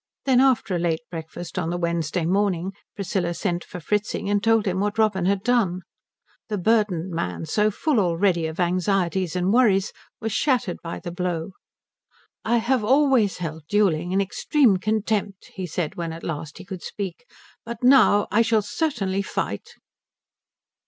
[0.25, 4.65] Then, after a late breakfast on the Wednesday morning, Priscilla sent for Fritzing and told
[4.65, 5.81] him what Robin had done.
[6.49, 11.51] The burdened man, so full already of anxieties and worries, was shattered by the blow.
[12.43, 16.81] "I have always held duelling in extreme contempt," he said when at last he could
[16.81, 17.25] speak,
[17.63, 19.69] "but now I shall certainly fight."